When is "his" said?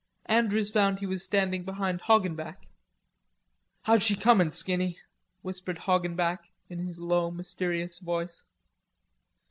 6.87-6.97